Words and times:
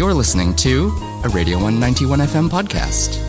You're 0.00 0.14
listening 0.14 0.54
to 0.54 0.86
a 1.24 1.28
Radio 1.28 1.58
191 1.58 2.20
FM 2.20 2.48
podcast. 2.48 3.20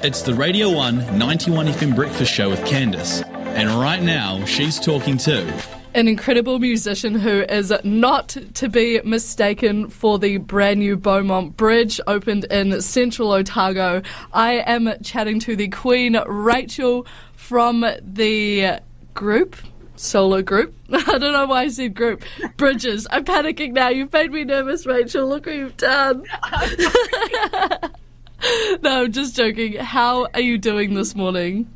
It's 0.00 0.22
the 0.22 0.34
Radio 0.34 0.72
191 0.72 1.68
FM 1.68 1.94
Breakfast 1.94 2.32
Show 2.32 2.50
with 2.50 2.58
Candice. 2.62 3.22
And 3.54 3.70
right 3.80 4.02
now, 4.02 4.44
she's 4.44 4.80
talking 4.80 5.16
to 5.18 5.46
an 5.94 6.08
incredible 6.08 6.58
musician 6.58 7.14
who 7.14 7.42
is 7.42 7.72
not 7.84 8.36
to 8.54 8.68
be 8.68 9.00
mistaken 9.04 9.88
for 9.88 10.18
the 10.18 10.38
brand 10.38 10.80
new 10.80 10.96
Beaumont 10.96 11.56
Bridge 11.56 12.00
opened 12.08 12.46
in 12.46 12.82
central 12.82 13.30
Otago. 13.30 14.02
I 14.32 14.54
am 14.54 14.92
chatting 15.04 15.38
to 15.38 15.54
the 15.54 15.68
Queen 15.68 16.18
Rachel 16.26 17.06
from 17.36 17.86
the 18.02 18.80
group 19.14 19.54
solo 20.00 20.42
group. 20.42 20.74
I 20.92 21.18
don't 21.18 21.32
know 21.32 21.46
why 21.46 21.62
I 21.62 21.68
said 21.68 21.94
group. 21.94 22.24
Bridges. 22.56 23.06
I'm 23.10 23.24
panicking 23.24 23.72
now. 23.72 23.88
You've 23.88 24.12
made 24.12 24.32
me 24.32 24.44
nervous, 24.44 24.86
Rachel. 24.86 25.28
Look 25.28 25.46
what 25.46 25.54
you've 25.54 25.76
done. 25.76 26.24
no, 28.82 29.02
I'm 29.02 29.12
just 29.12 29.36
joking. 29.36 29.74
How 29.74 30.26
are 30.34 30.40
you 30.40 30.58
doing 30.58 30.94
this 30.94 31.14
morning? 31.14 31.70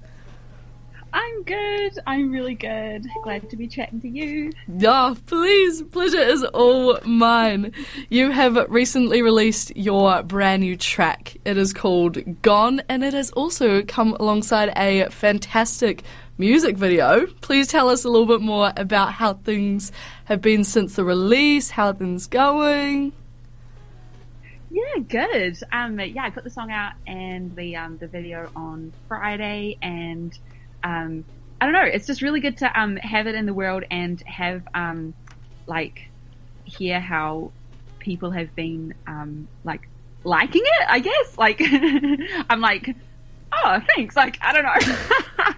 I'm 1.14 1.45
good. 1.45 1.96
I'm 2.09 2.32
really 2.32 2.56
good. 2.56 3.06
Glad 3.23 3.48
to 3.50 3.56
be 3.56 3.68
chatting 3.68 4.00
to 4.00 4.09
you. 4.09 4.50
Yeah, 4.66 5.14
please. 5.27 5.80
Pleasure 5.80 6.18
is 6.18 6.42
all 6.42 6.98
mine. 7.04 7.73
You 8.10 8.32
have 8.32 8.56
recently 8.68 9.23
released 9.23 9.77
your 9.77 10.24
brand 10.24 10.62
new 10.62 10.77
track. 10.77 11.37
It 11.45 11.56
is 11.56 11.73
called 11.73 12.42
Gone, 12.42 12.82
and 12.88 13.04
it 13.04 13.14
has 13.14 13.30
also 13.30 13.82
come 13.82 14.14
alongside 14.18 14.73
a 14.77 15.09
fantastic 15.10 16.02
music 16.37 16.77
video. 16.77 17.26
Please 17.42 17.68
tell 17.68 17.88
us 17.90 18.04
a 18.04 18.10
little 18.10 18.26
bit 18.26 18.40
more 18.40 18.73
about 18.76 19.12
how 19.12 19.34
things 19.34 19.92
have 20.24 20.42
been 20.42 20.65
since 20.65 20.96
the 20.96 21.04
release, 21.04 21.70
how 21.70 21.92
things 21.92 22.26
going. 22.26 23.12
Yeah, 24.68 24.98
good. 25.09 25.56
Um, 25.70 26.01
yeah, 26.01 26.24
I 26.24 26.30
put 26.30 26.42
the 26.42 26.51
song 26.51 26.73
out 26.73 26.95
and 27.06 27.54
the 27.54 27.76
um, 27.76 27.98
the 27.98 28.09
video 28.09 28.51
on 28.57 28.92
Friday, 29.07 29.79
and 29.80 30.37
um, 30.85 31.24
I 31.60 31.65
don't 31.65 31.73
know. 31.73 31.82
It's 31.82 32.07
just 32.07 32.23
really 32.23 32.40
good 32.40 32.59
to 32.59 32.80
um, 32.80 32.96
have 32.96 33.27
it 33.27 33.35
in 33.35 33.46
the 33.46 33.54
world 33.54 33.85
and 33.90 34.21
have 34.23 34.63
um, 34.74 35.15
like 35.66 36.09
hear 36.65 37.01
how 37.01 37.51
people 37.99 38.30
have 38.30 38.54
been 38.54 38.95
um, 39.07 39.49
like 39.65 39.88
liking 40.24 40.63
it. 40.65 40.87
I 40.88 41.01
guess 41.01 41.38
like 41.38 41.60
I'm 42.51 42.60
like, 42.60 42.95
oh, 43.52 43.80
thanks. 43.95 44.15
Like 44.15 44.38
I 44.43 44.52
don't 44.52 44.65
know. 44.65 45.54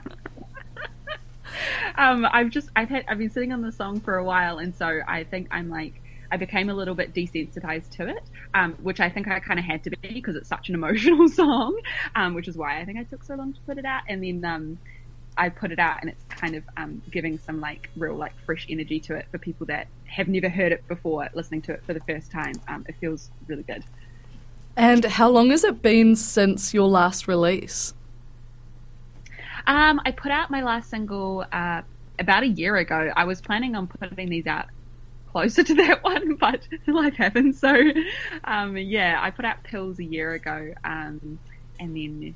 um, 1.96 2.26
I've 2.30 2.50
just 2.50 2.68
I've 2.76 2.88
had 2.88 3.04
I've 3.08 3.18
been 3.18 3.30
sitting 3.30 3.52
on 3.52 3.62
the 3.62 3.72
song 3.72 4.00
for 4.00 4.16
a 4.16 4.24
while, 4.24 4.58
and 4.58 4.74
so 4.74 5.00
I 5.08 5.24
think 5.24 5.48
I'm 5.50 5.68
like 5.68 6.00
I 6.30 6.36
became 6.36 6.68
a 6.68 6.74
little 6.74 6.94
bit 6.94 7.14
desensitized 7.14 7.90
to 7.92 8.08
it, 8.08 8.22
um, 8.54 8.74
which 8.82 9.00
I 9.00 9.08
think 9.08 9.28
I 9.28 9.40
kind 9.40 9.58
of 9.58 9.64
had 9.64 9.84
to 9.84 9.90
be 9.90 10.08
because 10.14 10.36
it's 10.36 10.48
such 10.48 10.68
an 10.68 10.74
emotional 10.74 11.28
song, 11.30 11.78
um, 12.14 12.34
which 12.34 12.48
is 12.48 12.56
why 12.56 12.80
I 12.80 12.84
think 12.84 12.98
I 12.98 13.04
took 13.04 13.24
so 13.24 13.34
long 13.34 13.52
to 13.52 13.60
put 13.62 13.78
it 13.78 13.84
out. 13.84 14.02
And 14.08 14.22
then 14.22 14.44
um, 14.44 14.78
I 15.36 15.48
put 15.48 15.72
it 15.72 15.78
out, 15.78 15.98
and 16.00 16.10
it's 16.10 16.24
kind 16.24 16.54
of 16.54 16.64
um, 16.76 17.02
giving 17.10 17.38
some 17.38 17.60
like 17.60 17.90
real 17.96 18.14
like 18.14 18.32
fresh 18.44 18.66
energy 18.68 19.00
to 19.00 19.14
it 19.14 19.26
for 19.30 19.38
people 19.38 19.66
that 19.66 19.88
have 20.06 20.28
never 20.28 20.48
heard 20.48 20.72
it 20.72 20.86
before, 20.88 21.28
listening 21.34 21.62
to 21.62 21.72
it 21.72 21.82
for 21.84 21.94
the 21.94 22.00
first 22.00 22.30
time. 22.30 22.54
Um, 22.68 22.84
it 22.88 22.96
feels 23.00 23.30
really 23.46 23.62
good. 23.62 23.84
And 24.76 25.04
how 25.04 25.30
long 25.30 25.50
has 25.50 25.64
it 25.64 25.80
been 25.80 26.16
since 26.16 26.74
your 26.74 26.88
last 26.88 27.28
release? 27.28 27.94
Um, 29.66 30.00
I 30.04 30.12
put 30.12 30.30
out 30.30 30.50
my 30.50 30.62
last 30.62 30.90
single 30.90 31.44
uh, 31.50 31.82
about 32.18 32.42
a 32.42 32.48
year 32.48 32.76
ago. 32.76 33.10
I 33.16 33.24
was 33.24 33.40
planning 33.40 33.74
on 33.74 33.86
putting 33.88 34.28
these 34.28 34.46
out 34.46 34.66
closer 35.32 35.62
to 35.62 35.74
that 35.86 36.04
one, 36.04 36.36
but 36.36 36.60
life 36.86 37.14
happens. 37.14 37.58
So, 37.58 37.74
um, 38.44 38.76
yeah, 38.76 39.18
I 39.20 39.30
put 39.30 39.44
out 39.44 39.62
Pills 39.64 39.98
a 39.98 40.04
year 40.04 40.32
ago, 40.32 40.72
um, 40.84 41.38
and 41.80 41.96
then 41.96 42.34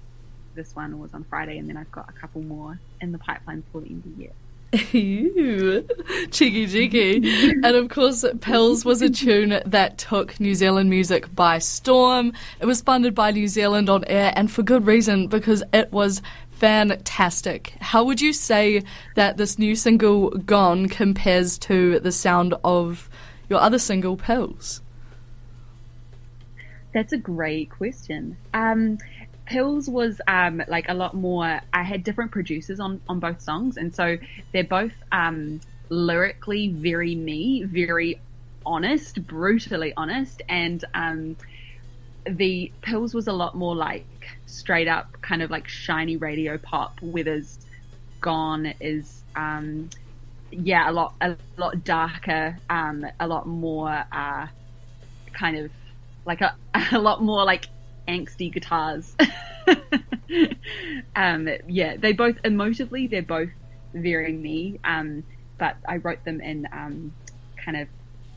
this 0.54 0.74
one 0.74 0.98
was 0.98 1.14
on 1.14 1.24
Friday, 1.24 1.58
and 1.58 1.68
then 1.68 1.76
I've 1.76 1.90
got 1.92 2.08
a 2.08 2.12
couple 2.12 2.42
more 2.42 2.78
in 3.00 3.12
the 3.12 3.18
pipeline 3.18 3.62
for 3.72 3.80
the 3.80 3.88
end 3.88 4.04
of 4.04 4.16
the 4.16 4.22
year. 4.22 4.32
Ew, 4.92 5.84
cheeky 6.30 6.66
cheeky. 6.66 7.16
and 7.50 7.64
of 7.64 7.88
course, 7.88 8.24
Pills 8.40 8.84
was 8.84 9.02
a 9.02 9.10
tune 9.10 9.60
that 9.66 9.98
took 9.98 10.38
New 10.38 10.54
Zealand 10.54 10.88
music 10.88 11.34
by 11.34 11.58
storm. 11.58 12.32
It 12.60 12.66
was 12.66 12.80
funded 12.80 13.14
by 13.14 13.32
New 13.32 13.48
Zealand 13.48 13.88
on 13.90 14.04
air, 14.04 14.32
and 14.36 14.50
for 14.50 14.62
good 14.62 14.86
reason, 14.86 15.26
because 15.26 15.64
it 15.72 15.90
was 15.90 16.22
fantastic. 16.52 17.74
How 17.80 18.04
would 18.04 18.20
you 18.20 18.32
say 18.32 18.84
that 19.16 19.38
this 19.38 19.58
new 19.58 19.74
single, 19.74 20.30
Gone, 20.30 20.88
compares 20.88 21.58
to 21.60 21.98
the 21.98 22.12
sound 22.12 22.54
of 22.62 23.08
your 23.48 23.60
other 23.60 23.78
single, 23.78 24.16
Pills? 24.16 24.82
That's 26.92 27.12
a 27.12 27.18
great 27.18 27.70
question. 27.70 28.36
Um, 28.52 28.98
Pills 29.50 29.90
was 29.90 30.20
um, 30.28 30.62
like 30.68 30.88
a 30.88 30.94
lot 30.94 31.12
more. 31.12 31.60
I 31.72 31.82
had 31.82 32.04
different 32.04 32.30
producers 32.30 32.78
on 32.78 33.00
on 33.08 33.18
both 33.18 33.42
songs, 33.42 33.76
and 33.76 33.92
so 33.92 34.16
they're 34.52 34.62
both 34.62 34.92
um, 35.10 35.60
lyrically 35.88 36.68
very 36.68 37.16
me, 37.16 37.64
very 37.64 38.20
honest, 38.64 39.26
brutally 39.26 39.92
honest, 39.96 40.40
and 40.48 40.84
um, 40.94 41.36
the 42.24 42.70
Pills 42.80 43.12
was 43.12 43.26
a 43.26 43.32
lot 43.32 43.56
more 43.56 43.74
like 43.74 44.06
straight 44.46 44.86
up 44.86 45.20
kind 45.20 45.42
of 45.42 45.50
like 45.50 45.66
shiny 45.66 46.16
radio 46.16 46.56
pop, 46.56 47.00
whereas 47.02 47.58
Gone 48.20 48.72
is 48.78 49.24
um, 49.34 49.90
yeah 50.52 50.88
a 50.88 50.92
lot 50.92 51.14
a 51.20 51.36
lot 51.56 51.82
darker, 51.82 52.56
um, 52.70 53.04
a 53.18 53.26
lot 53.26 53.48
more 53.48 54.04
uh, 54.12 54.46
kind 55.32 55.56
of 55.56 55.72
like 56.24 56.40
a, 56.40 56.54
a 56.92 57.00
lot 57.00 57.20
more 57.20 57.44
like 57.44 57.68
angsty 58.08 58.52
guitars. 58.52 59.14
um, 61.16 61.48
yeah, 61.68 61.96
they 61.96 62.12
both 62.12 62.36
emotively 62.42 63.08
they're 63.08 63.22
both 63.22 63.50
very 63.92 64.32
me, 64.32 64.80
um, 64.84 65.24
but 65.58 65.76
I 65.88 65.96
wrote 65.96 66.24
them 66.24 66.40
in 66.40 66.68
um, 66.72 67.12
kind 67.62 67.76
of 67.76 67.88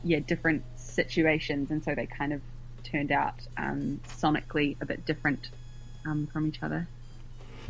yeah 0.02 0.20
different 0.20 0.62
situations, 0.76 1.70
and 1.70 1.82
so 1.82 1.94
they 1.94 2.06
kind 2.06 2.32
of 2.32 2.40
turned 2.84 3.12
out 3.12 3.34
um, 3.56 4.00
sonically 4.08 4.76
a 4.80 4.86
bit 4.86 5.04
different 5.04 5.48
um, 6.06 6.26
from 6.32 6.46
each 6.46 6.62
other. 6.62 6.86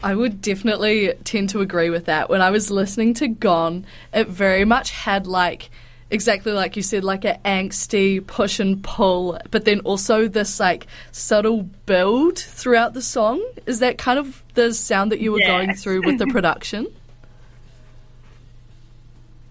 I 0.03 0.15
would 0.15 0.43
definitely 0.43 1.15
tend 1.25 1.49
to 1.50 1.61
agree 1.61 1.88
with 1.88 2.05
that. 2.06 2.28
When 2.28 2.43
I 2.43 2.50
was 2.50 2.71
listening 2.71 3.15
to 3.15 3.28
Gone, 3.28 3.87
it 4.12 4.28
very 4.28 4.65
much 4.65 4.91
had 4.91 5.26
like 5.26 5.71
exactly 6.10 6.53
like 6.53 6.76
you 6.76 6.82
said, 6.82 7.04
like 7.04 7.25
an 7.25 7.38
angsty 7.44 8.25
push 8.25 8.60
and 8.60 8.82
pull, 8.82 9.38
but 9.50 9.65
then 9.65 9.81
also 9.81 10.28
this 10.28 10.60
like 10.60 10.87
subtle 11.12 11.65
build 11.87 12.38
throughout 12.38 12.94
the 12.94 13.03
song. 13.03 13.44
Is 13.66 13.81
that 13.81 13.98
kind 13.98 14.19
of 14.19 14.43
the 14.54 14.72
sound 14.72 15.12
that 15.12 15.20
you 15.20 15.32
were 15.32 15.41
going 15.41 15.75
through 15.75 16.04
with 16.04 16.19
the 16.19 16.26
production? 16.32 16.87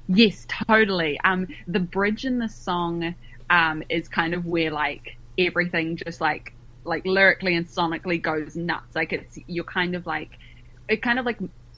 Yes, 0.07 0.45
totally. 0.67 1.19
Um, 1.23 1.47
the 1.67 1.79
bridge 1.79 2.25
in 2.25 2.39
the 2.39 2.49
song 2.49 3.15
um, 3.49 3.83
is 3.89 4.07
kind 4.07 4.33
of 4.33 4.45
where 4.45 4.71
like 4.71 5.17
everything 5.37 5.97
just 5.97 6.21
like 6.21 6.53
like 6.85 7.05
lyrically 7.05 7.55
and 7.55 7.67
sonically 7.67 8.21
goes 8.21 8.55
nuts. 8.55 8.95
Like 8.95 9.13
it's 9.13 9.39
you're 9.47 9.63
kind 9.63 9.95
of 9.95 10.05
like 10.05 10.31
it 10.89 11.01
kind 11.01 11.19
of 11.19 11.25
like 11.25 11.37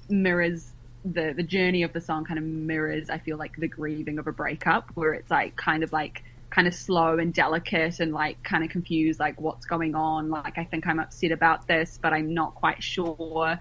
mirrors 0.10 0.72
the 1.06 1.34
the 1.36 1.44
journey 1.44 1.84
of 1.84 1.94
the 1.94 2.02
song 2.02 2.26
kind 2.26 2.40
of 2.40 2.46
mirrors 2.46 3.10
I 3.10 3.20
feel 3.20 3.38
like 3.38 3.56
the 3.58 3.68
grieving 3.68 4.18
of 4.20 4.28
a 4.28 4.32
breakup 4.32 4.90
where 4.96 5.14
it's 5.14 5.30
like 5.30 5.56
kind 5.56 5.84
of 5.84 5.94
like 5.94 6.24
kind 6.50 6.68
of 6.68 6.74
slow 6.74 7.18
and 7.20 7.34
delicate 7.34 8.00
and 8.00 8.14
like 8.14 8.42
kind 8.44 8.64
of 8.64 8.70
confused 8.70 9.20
like 9.20 9.40
what's 9.42 9.66
going 9.66 9.94
on. 9.96 10.30
Like 10.30 10.58
I 10.58 10.64
think 10.66 10.88
I'm 10.88 11.00
upset 11.00 11.32
about 11.32 11.68
this 11.68 12.00
but 12.02 12.14
I'm 12.14 12.34
not 12.34 12.56
quite 12.56 12.82
sure 12.82 13.60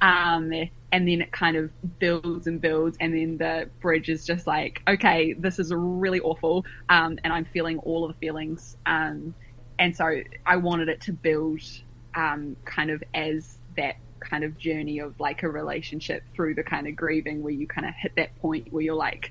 um 0.00 0.52
and 0.92 1.08
then 1.08 1.22
it 1.22 1.32
kind 1.32 1.56
of 1.56 1.70
builds 2.00 2.46
and 2.46 2.60
builds 2.60 2.96
and 3.00 3.14
then 3.14 3.38
the 3.38 3.70
bridge 3.80 4.08
is 4.08 4.26
just 4.26 4.46
like 4.46 4.80
okay 4.88 5.34
this 5.34 5.58
is 5.58 5.72
really 5.74 6.20
awful 6.20 6.64
um 6.88 7.18
and 7.24 7.32
I'm 7.32 7.44
feeling 7.44 7.78
all 7.78 8.04
of 8.04 8.12
the 8.12 8.18
feelings 8.18 8.76
um 8.86 9.34
and 9.78 9.96
so 9.96 10.20
I 10.46 10.56
wanted 10.56 10.88
it 10.88 11.00
to 11.02 11.12
build 11.12 11.60
um, 12.14 12.56
kind 12.64 12.90
of 12.90 13.02
as 13.12 13.58
that 13.76 13.96
kind 14.20 14.44
of 14.44 14.56
journey 14.58 14.98
of 14.98 15.18
like 15.20 15.42
a 15.42 15.48
relationship 15.48 16.22
through 16.34 16.54
the 16.54 16.62
kind 16.62 16.86
of 16.86 16.96
grieving 16.96 17.42
where 17.42 17.52
you 17.52 17.66
kind 17.66 17.86
of 17.86 17.94
hit 17.94 18.12
that 18.16 18.36
point 18.40 18.72
where 18.72 18.82
you're 18.82 18.94
like 18.94 19.30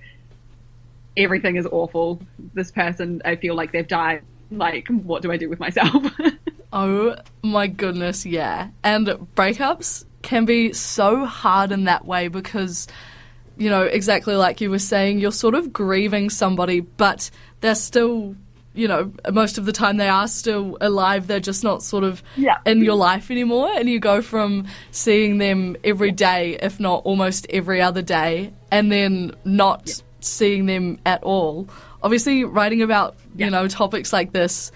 everything 1.18 1.56
is 1.56 1.68
awful. 1.68 2.22
This 2.54 2.72
person 2.72 3.22
i 3.26 3.36
feel 3.36 3.56
like 3.56 3.72
they've 3.72 3.88
died. 3.88 4.24
Like 4.52 4.88
what 4.88 5.22
do 5.22 5.32
i 5.32 5.38
do 5.38 5.50
with 5.50 5.60
myself? 5.60 6.06
Oh 6.76 7.16
my 7.44 7.68
goodness 7.68 8.26
yeah. 8.26 8.70
And 8.84 9.08
breakups 9.36 10.06
can 10.24 10.46
be 10.46 10.74
so 10.74 11.24
hard 11.24 11.72
in 11.72 11.84
that 11.84 12.06
way 12.06 12.30
because 12.30 12.88
you 13.58 13.70
know 13.70 13.84
exactly 13.84 14.36
like 14.36 14.60
you 14.60 14.72
were 14.72 14.80
saying 14.80 15.20
you're 15.20 15.32
sort 15.32 15.54
of 15.54 15.72
grieving 15.72 16.32
somebody 16.32 16.80
but 16.80 17.30
they're 17.62 17.76
still 17.76 18.36
you 18.74 18.88
know, 18.88 19.12
most 19.32 19.58
of 19.58 19.66
the 19.66 19.72
time 19.72 19.98
they 19.98 20.10
are 20.10 20.28
still 20.28 20.78
alive. 20.82 21.28
They're 21.28 21.40
just 21.40 21.64
not 21.64 21.84
sort 21.84 22.04
of 22.04 22.24
yeah. 22.36 22.58
in 22.66 22.84
your 22.84 22.96
life 22.96 23.30
anymore. 23.30 23.70
And 23.76 23.90
you 23.90 24.00
go 24.00 24.22
from 24.22 24.68
seeing 24.92 25.38
them 25.38 25.78
every 25.84 26.12
day, 26.12 26.58
if 26.62 26.80
not 26.80 27.04
almost 27.06 27.46
every 27.50 27.82
other 27.82 28.02
day, 28.02 28.52
and 28.72 28.92
then 28.92 29.36
not 29.46 29.84
yeah. 29.88 29.94
seeing 30.22 30.66
them 30.66 31.00
at 31.06 31.24
all 31.24 31.68
obviously 32.04 32.44
writing 32.44 32.82
about 32.82 33.16
you 33.36 33.50
know 33.50 33.68
topics 33.68 34.14
like 34.14 34.34
this. 34.34 34.72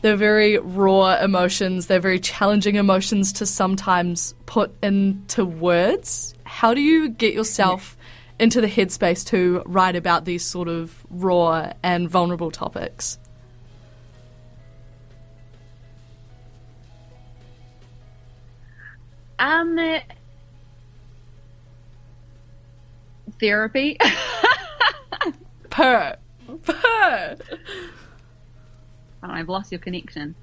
They're 0.00 0.16
very 0.16 0.58
raw 0.58 1.14
emotions. 1.22 1.86
They're 1.86 2.00
very 2.00 2.18
challenging 2.18 2.74
emotions 2.74 3.32
to 3.34 3.46
sometimes 3.46 4.34
put 4.46 4.74
into 4.82 5.44
words. 5.44 6.34
How 6.42 6.74
do 6.74 6.80
you 6.80 7.08
get 7.08 7.34
yourself 7.34 7.96
into 8.40 8.60
the 8.60 8.66
headspace 8.66 9.24
to 9.26 9.62
write 9.64 9.94
about 9.94 10.24
these 10.24 10.44
sort 10.44 10.66
of 10.66 11.06
raw 11.08 11.72
and 11.84 12.10
vulnerable 12.10 12.50
topics? 12.50 13.18
Um, 19.42 19.76
therapy. 23.40 23.98
Purr. 25.70 26.16
Purr. 26.62 27.36
Oh, 29.24 29.28
I've 29.30 29.48
lost 29.48 29.72
your 29.72 29.80
connection. 29.80 30.34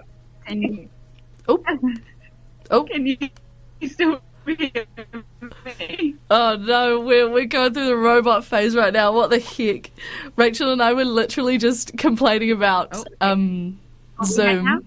Can 0.46 0.62
you, 0.62 0.90
Oh. 1.48 1.63
Oh. 2.72 2.84
can 2.84 3.06
you, 3.07 3.18
you 3.80 3.88
still 3.90 4.22
hear 4.46 4.86
me? 5.80 6.16
Oh 6.30 6.56
no, 6.60 7.00
we're 7.00 7.30
we're 7.30 7.46
going 7.46 7.74
through 7.74 7.86
the 7.88 7.96
robot 7.96 8.44
phase 8.46 8.75
right 8.75 8.94
now. 8.94 9.12
What 9.13 9.30
the 9.30 9.40
heck? 9.40 9.92
Rachel 10.36 10.72
and 10.72 10.81
I 10.81 10.94
were 10.94 11.06
literally 11.06 11.57
just 11.57 11.98
complaining 11.98 12.51
about 12.51 12.90
Oh. 12.94 13.04
um 13.22 13.80
Are 14.18 14.25
we 14.25 14.28
back 14.28 14.34
Zoom. 14.36 14.66
now? 14.66 14.80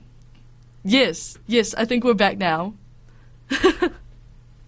Yes, 0.84 1.38
yes, 1.46 1.74
I 1.74 1.84
think 1.84 2.04
we're 2.04 2.14
back 2.14 2.38
now. 2.38 2.74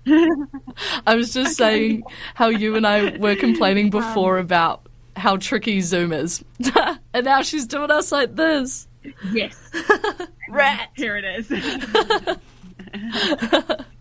I 0.06 1.15
was 1.15 1.33
just 1.33 1.56
saying 1.56 2.05
how 2.35 2.49
you 2.49 2.77
and 2.77 2.87
I 2.87 3.17
were 3.17 3.37
complaining 3.37 3.91
before 3.91 4.39
about 4.39 4.87
how 5.17 5.37
tricky 5.37 5.81
Zoom 5.81 6.12
is. 6.12 6.45
and 7.15 7.25
now 7.25 7.43
she's 7.43 7.67
doing 7.67 7.91
us 7.91 8.12
like 8.12 8.37
this. 8.37 8.87
Yes. 9.33 9.56
Rat. 10.51 10.91
Here 10.97 11.17
it 11.17 11.25
is. 11.25 11.51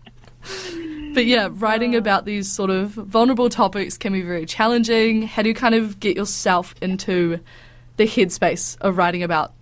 But 1.14 1.26
yeah, 1.26 1.48
writing 1.50 1.94
about 1.94 2.24
these 2.24 2.50
sort 2.50 2.70
of 2.70 2.90
vulnerable 2.90 3.48
topics 3.48 3.96
can 3.96 4.12
be 4.12 4.22
very 4.22 4.44
challenging. 4.44 5.22
How 5.22 5.42
do 5.42 5.48
you 5.48 5.54
kind 5.54 5.74
of 5.74 6.00
get 6.00 6.16
yourself 6.16 6.74
into 6.82 7.38
the 7.96 8.04
headspace 8.04 8.76
of 8.80 8.98
writing 8.98 9.22
about 9.22 9.52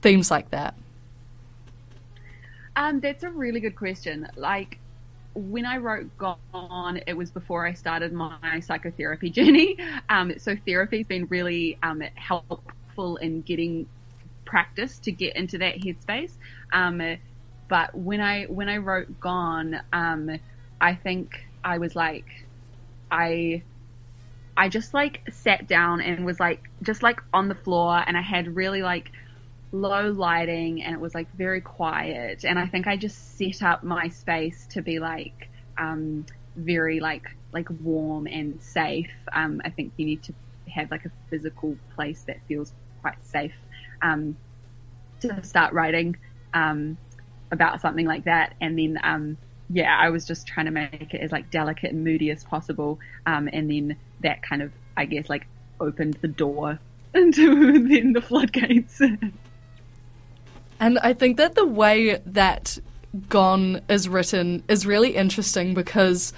themes 0.00 0.30
like 0.30 0.50
that? 0.50 0.74
Um, 2.76 3.00
that's 3.00 3.24
a 3.24 3.30
really 3.30 3.58
good 3.58 3.74
question. 3.74 4.28
Like 4.36 4.78
when 5.36 5.66
I 5.66 5.76
wrote 5.76 6.10
Gone, 6.16 7.00
it 7.06 7.14
was 7.14 7.30
before 7.30 7.66
I 7.66 7.74
started 7.74 8.12
my 8.12 8.60
psychotherapy 8.60 9.30
journey. 9.30 9.76
Um, 10.08 10.32
so 10.38 10.56
therapy's 10.66 11.06
been 11.06 11.26
really 11.26 11.78
um, 11.82 12.02
helpful 12.14 13.16
in 13.16 13.42
getting 13.42 13.86
practice 14.46 14.98
to 15.00 15.12
get 15.12 15.36
into 15.36 15.58
that 15.58 15.76
headspace. 15.76 16.32
Um, 16.72 17.18
but 17.68 17.94
when 17.94 18.20
I 18.20 18.44
when 18.44 18.68
I 18.68 18.78
wrote 18.78 19.20
Gone, 19.20 19.80
um, 19.92 20.30
I 20.80 20.94
think 20.94 21.46
I 21.62 21.78
was 21.78 21.94
like, 21.94 22.46
I 23.10 23.62
I 24.56 24.70
just 24.70 24.94
like 24.94 25.20
sat 25.30 25.68
down 25.68 26.00
and 26.00 26.24
was 26.24 26.40
like 26.40 26.70
just 26.82 27.02
like 27.02 27.20
on 27.34 27.48
the 27.48 27.54
floor, 27.54 28.02
and 28.06 28.16
I 28.16 28.22
had 28.22 28.56
really 28.56 28.82
like 28.82 29.10
low 29.80 30.10
lighting 30.10 30.82
and 30.82 30.94
it 30.94 31.00
was 31.00 31.14
like 31.14 31.28
very 31.34 31.60
quiet. 31.60 32.44
And 32.44 32.58
i 32.58 32.66
think 32.66 32.86
i 32.86 32.96
just 32.96 33.36
set 33.36 33.62
up 33.62 33.82
my 33.84 34.08
space 34.08 34.66
to 34.70 34.82
be 34.82 34.98
like 34.98 35.34
um 35.78 36.24
very 36.56 37.00
like 37.00 37.24
like 37.52 37.68
warm 37.70 38.26
and 38.26 38.60
safe. 38.62 39.12
Um 39.32 39.60
i 39.64 39.70
think 39.70 39.94
you 39.96 40.06
need 40.06 40.22
to 40.24 40.34
have 40.74 40.90
like 40.90 41.04
a 41.04 41.12
physical 41.30 41.78
place 41.94 42.24
that 42.26 42.38
feels 42.48 42.72
quite 43.02 43.22
safe 43.22 43.54
um 44.02 44.36
to 45.20 45.44
start 45.44 45.72
writing 45.72 46.16
um 46.54 46.98
about 47.52 47.80
something 47.80 48.06
like 48.06 48.24
that. 48.24 48.54
And 48.60 48.78
then 48.78 48.98
um 49.02 49.38
yeah 49.68 49.96
i 49.98 50.10
was 50.10 50.24
just 50.26 50.46
trying 50.46 50.66
to 50.66 50.72
make 50.72 51.12
it 51.12 51.20
as 51.20 51.32
like 51.32 51.50
delicate 51.50 51.92
and 51.92 52.04
moody 52.04 52.30
as 52.30 52.44
possible. 52.44 52.98
Um 53.26 53.48
and 53.52 53.70
then 53.70 53.96
that 54.20 54.38
kind 54.48 54.62
of 54.62 54.72
i 54.96 55.04
guess 55.04 55.28
like 55.28 55.46
opened 55.80 56.18
the 56.22 56.28
door 56.28 56.78
into 57.14 57.72
then 57.88 58.12
the 58.12 58.22
floodgates 58.22 59.00
And 60.80 60.98
I 61.00 61.12
think 61.12 61.36
that 61.38 61.54
the 61.54 61.66
way 61.66 62.20
that 62.26 62.78
Gone 63.28 63.80
is 63.88 64.08
written 64.08 64.62
is 64.68 64.84
really 64.86 65.16
interesting 65.16 65.72
because 65.74 66.32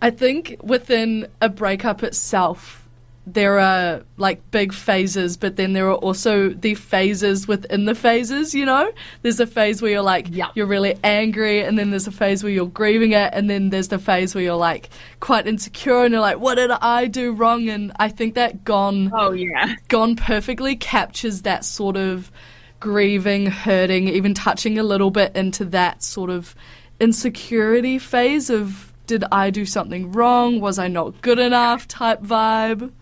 I 0.00 0.10
think 0.10 0.56
within 0.62 1.28
a 1.40 1.48
breakup 1.48 2.02
itself, 2.02 2.82
there 3.28 3.58
are 3.58 4.02
like 4.18 4.50
big 4.52 4.72
phases, 4.72 5.36
but 5.36 5.56
then 5.56 5.72
there 5.72 5.88
are 5.88 5.96
also 5.96 6.50
the 6.50 6.74
phases 6.76 7.48
within 7.48 7.84
the 7.84 7.94
phases, 7.94 8.54
you 8.54 8.64
know? 8.64 8.90
There's 9.22 9.40
a 9.40 9.48
phase 9.48 9.82
where 9.82 9.90
you're 9.90 10.02
like, 10.02 10.28
Yeah. 10.30 10.46
you're 10.54 10.66
really 10.66 10.96
angry, 11.02 11.60
and 11.64 11.76
then 11.76 11.90
there's 11.90 12.06
a 12.06 12.12
phase 12.12 12.44
where 12.44 12.52
you're 12.52 12.68
grieving 12.68 13.12
it, 13.12 13.30
and 13.34 13.50
then 13.50 13.70
there's 13.70 13.88
the 13.88 13.98
phase 13.98 14.34
where 14.34 14.44
you're 14.44 14.54
like 14.54 14.90
quite 15.18 15.48
insecure 15.48 16.04
and 16.04 16.12
you're 16.12 16.20
like, 16.20 16.38
what 16.38 16.54
did 16.54 16.70
I 16.70 17.06
do 17.08 17.32
wrong? 17.32 17.68
And 17.68 17.92
I 17.96 18.10
think 18.10 18.34
that 18.36 18.64
Gone 18.64 19.10
Oh 19.12 19.32
yeah. 19.32 19.74
Gone 19.88 20.14
perfectly 20.14 20.76
captures 20.76 21.42
that 21.42 21.64
sort 21.64 21.96
of 21.96 22.30
grieving, 22.86 23.46
hurting, 23.46 24.06
even 24.06 24.32
touching 24.32 24.78
a 24.78 24.82
little 24.84 25.10
bit 25.10 25.34
into 25.34 25.64
that 25.64 26.04
sort 26.04 26.30
of 26.30 26.54
insecurity 27.00 27.98
phase 27.98 28.48
of 28.48 28.92
did 29.08 29.24
I 29.32 29.50
do 29.50 29.66
something 29.66 30.12
wrong? 30.12 30.60
Was 30.60 30.78
I 30.78 30.86
not 30.86 31.20
good 31.20 31.40
enough 31.40 31.88
type 31.88 32.22
vibe? 32.22 32.92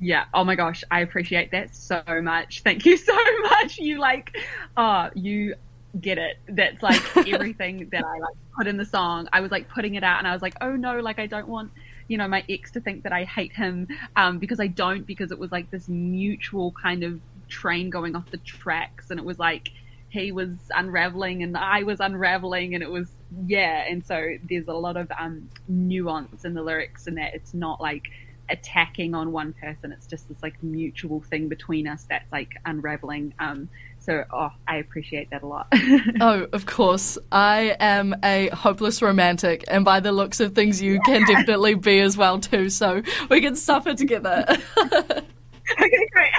Yeah. 0.00 0.26
Oh 0.34 0.44
my 0.44 0.54
gosh, 0.54 0.84
I 0.90 1.00
appreciate 1.00 1.50
that 1.52 1.74
so 1.74 2.02
much. 2.22 2.60
Thank 2.62 2.84
you 2.84 2.96
so 3.10 3.16
much. 3.40 3.78
You 3.78 3.98
like, 3.98 4.36
oh, 4.76 5.08
you 5.14 5.54
get 5.98 6.18
it. 6.18 6.36
That's 6.46 6.82
like 6.82 7.00
everything 7.26 7.88
that 7.92 8.04
I 8.04 8.18
like 8.18 8.34
put 8.54 8.66
in 8.66 8.76
the 8.76 8.84
song. 8.84 9.28
I 9.32 9.40
was 9.40 9.50
like 9.50 9.70
putting 9.70 9.94
it 9.94 10.04
out, 10.04 10.18
and 10.18 10.28
I 10.28 10.34
was 10.34 10.42
like, 10.42 10.56
oh 10.60 10.76
no, 10.76 11.00
like 11.00 11.18
I 11.18 11.26
don't 11.26 11.48
want. 11.48 11.72
You 12.06 12.18
know, 12.18 12.28
my 12.28 12.44
ex 12.50 12.72
to 12.72 12.80
think 12.80 13.04
that 13.04 13.12
I 13.12 13.22
hate 13.22 13.52
him 13.52 13.86
um, 14.16 14.40
because 14.40 14.58
I 14.58 14.66
don't, 14.66 15.06
because 15.06 15.30
it 15.30 15.38
was 15.38 15.52
like 15.52 15.70
this 15.70 15.88
mutual 15.88 16.72
kind 16.72 17.04
of 17.04 17.20
train 17.50 17.90
going 17.90 18.16
off 18.16 18.30
the 18.30 18.38
tracks, 18.38 19.10
and 19.10 19.20
it 19.20 19.26
was 19.26 19.38
like 19.38 19.70
he 20.08 20.32
was 20.32 20.50
unraveling 20.74 21.42
and 21.42 21.56
I 21.56 21.84
was 21.84 22.00
unraveling, 22.00 22.74
and 22.74 22.82
it 22.82 22.90
was 22.90 23.08
yeah. 23.46 23.84
And 23.88 24.04
so 24.04 24.36
there's 24.48 24.68
a 24.68 24.74
lot 24.74 24.96
of 24.96 25.10
um, 25.18 25.48
nuance 25.68 26.44
in 26.44 26.54
the 26.54 26.62
lyrics, 26.62 27.06
and 27.06 27.18
that 27.18 27.34
it's 27.34 27.54
not 27.54 27.80
like 27.80 28.08
attacking 28.50 29.14
on 29.14 29.32
one 29.32 29.52
person. 29.52 29.92
It's 29.92 30.06
just 30.06 30.28
this 30.28 30.42
like 30.42 30.60
mutual 30.62 31.20
thing 31.20 31.48
between 31.48 31.86
us 31.86 32.04
that's 32.08 32.30
like 32.32 32.50
unraveling. 32.66 33.34
Um, 33.38 33.68
so 34.00 34.24
oh, 34.32 34.50
I 34.66 34.76
appreciate 34.76 35.30
that 35.30 35.42
a 35.42 35.46
lot. 35.46 35.72
Oh, 36.20 36.46
of 36.52 36.66
course. 36.66 37.18
I 37.30 37.76
am 37.78 38.14
a 38.24 38.48
hopeless 38.48 39.00
romantic, 39.00 39.64
and 39.68 39.84
by 39.84 40.00
the 40.00 40.12
looks 40.12 40.40
of 40.40 40.54
things, 40.54 40.82
you 40.82 41.00
can 41.06 41.24
definitely 41.26 41.74
be 41.74 42.00
as 42.00 42.16
well 42.16 42.40
too. 42.40 42.68
So 42.68 43.02
we 43.30 43.40
can 43.40 43.54
suffer 43.54 43.94
together. 43.94 44.44
okay, 45.80 46.08
great. 46.12 46.32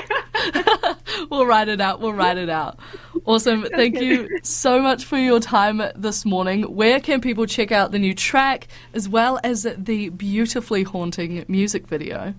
we'll 1.30 1.46
write 1.46 1.68
it 1.68 1.82
out. 1.82 2.00
We'll 2.00 2.14
write 2.14 2.38
it 2.38 2.50
out. 2.50 2.80
Awesome. 3.26 3.66
Thank 3.76 4.00
you 4.00 4.28
so 4.44 4.82
much 4.82 5.06
for 5.06 5.18
your 5.18 5.40
time 5.40 5.82
this 5.96 6.26
morning. 6.26 6.64
Where 6.64 7.00
can 7.00 7.22
people 7.22 7.46
check 7.46 7.72
out 7.72 7.92
the 7.92 8.00
new 8.00 8.14
track 8.14 8.68
as 8.94 9.08
well 9.08 9.40
as 9.44 9.68
the 9.78 10.10
beautifully 10.10 10.84
haunting 10.84 11.46
music 11.48 11.88
video? 11.88 12.34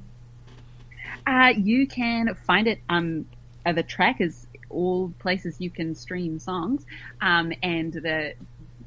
Uh, 1.26 1.52
you 1.56 1.86
can 1.86 2.34
find 2.46 2.66
it. 2.66 2.80
Um, 2.88 3.26
uh, 3.64 3.72
the 3.72 3.82
track 3.82 4.20
is 4.20 4.46
all 4.70 5.12
places 5.20 5.60
you 5.60 5.70
can 5.70 5.94
stream 5.94 6.38
songs, 6.38 6.84
um, 7.20 7.52
and 7.62 7.92
the 7.92 8.34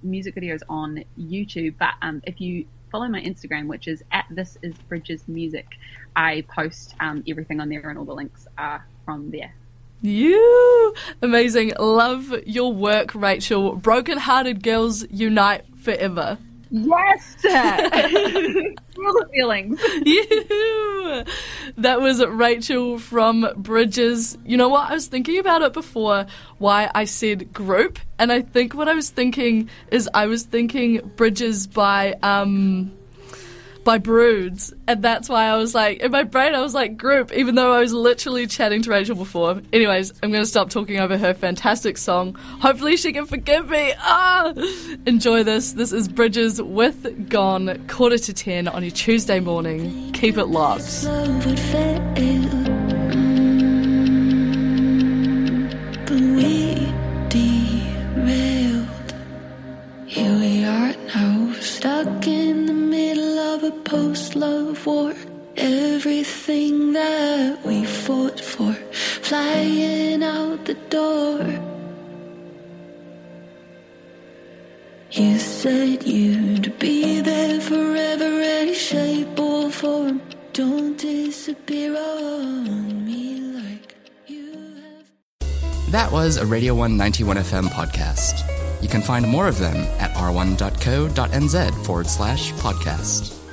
music 0.04 0.34
video 0.34 0.56
is 0.56 0.64
on 0.68 1.04
YouTube. 1.18 1.76
But 1.80 1.94
um, 2.02 2.22
if 2.26 2.42
you 2.42 2.66
follow 2.96 3.10
my 3.10 3.20
Instagram, 3.20 3.68
which 3.68 3.90
is 3.90 4.02
at 4.14 4.26
this 4.30 4.58
is 4.62 4.74
Bridges 4.88 5.22
Music, 5.28 5.68
I 6.16 6.46
post 6.48 6.96
um, 7.02 7.26
everything 7.28 7.60
on 7.60 7.68
there, 7.68 7.90
and 7.90 8.00
all 8.00 8.06
the 8.06 8.14
links 8.14 8.48
are 8.58 8.88
from 9.04 9.32
there. 9.32 9.54
You 10.02 10.96
amazing. 11.22 11.74
Love 11.78 12.34
your 12.46 12.72
work, 12.72 13.14
Rachel. 13.14 13.76
Broken 13.76 14.18
hearted 14.18 14.64
girls 14.64 15.06
unite 15.10 15.66
forever. 15.78 16.38
Yes, 16.70 17.36
all 17.46 19.14
the 19.14 19.28
feelings. 19.34 19.80
That 21.78 22.02
was 22.02 22.26
Rachel 22.26 23.00
from 23.00 23.48
Bridges. 23.56 24.38
You 24.46 24.58
know 24.58 24.70
what? 24.70 24.90
I 24.90 24.94
was 24.94 25.08
thinking 25.08 25.40
about 25.40 25.62
it 25.62 25.74
before 25.74 26.26
why 26.58 26.90
I 26.94 27.06
said 27.06 27.54
group, 27.54 28.00
and 28.18 28.32
I 28.32 28.42
think 28.42 28.74
what 28.74 28.88
I 28.88 28.94
was 28.94 29.10
thinking 29.10 29.70
is 29.92 30.10
I 30.14 30.26
was 30.28 30.44
thinking 30.44 31.12
Bridges 31.16 31.68
by 31.68 32.14
um 32.24 32.92
by 33.86 34.00
Broods, 34.00 34.74
and 34.88 35.02
that's 35.02 35.30
why 35.30 35.46
I 35.46 35.56
was 35.56 35.74
like 35.74 36.00
in 36.00 36.12
my 36.12 36.24
brain 36.24 36.54
I 36.54 36.60
was 36.60 36.74
like 36.74 36.98
group, 36.98 37.32
even 37.32 37.56
though 37.56 37.72
I 37.72 37.80
was 37.80 37.94
literally 37.94 38.48
chatting 38.48 38.82
to 38.82 38.90
Rachel 38.90 39.16
before. 39.16 39.62
Anyways, 39.72 40.12
I'm 40.22 40.32
gonna 40.32 40.46
stop 40.46 40.70
talking 40.70 41.00
over 41.00 41.18
her 41.18 41.34
fantastic 41.34 41.98
song. 41.98 42.34
Hopefully 42.34 42.98
she 42.98 43.14
can 43.14 43.26
forgive 43.26 43.70
me. 43.70 43.94
Ah, 44.00 44.54
enjoy 45.06 45.44
this. 45.44 45.72
This 45.74 45.94
is 45.94 46.10
Bridges 46.10 46.62
with 46.62 47.30
Gone, 47.30 47.88
quarter 47.88 48.18
to 48.18 48.34
ten 48.34 48.68
on 48.68 48.82
your 48.84 48.92
Tuesday 48.92 49.40
morning. 49.40 50.12
Keep 50.12 50.38
it 50.38 50.48
locked. 50.48 51.06
You 75.16 75.40
said 75.40 76.04
you'd 76.04 76.78
be 76.78 77.22
there 77.22 77.62
forever, 77.62 78.74
shape. 78.74 79.34
Don't 80.52 80.98
disappear 80.98 81.98
on 81.98 83.06
me 83.06 83.40
like 83.40 83.96
you 84.28 84.52
have. 84.52 85.92
That 85.92 86.12
was 86.12 86.36
a 86.36 86.46
Radio 86.46 86.74
191 86.74 87.38
FM 87.38 87.68
podcast. 87.70 88.44
You 88.82 88.90
can 88.90 89.02
find 89.02 89.26
more 89.26 89.48
of 89.48 89.58
them 89.58 89.78
at 90.00 90.14
r1.co.nz 90.16 91.86
forward 91.86 92.08
slash 92.08 92.52
podcast. 92.54 93.45